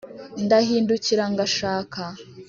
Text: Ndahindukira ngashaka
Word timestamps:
Ndahindukira 0.45 1.23
ngashaka 1.31 2.01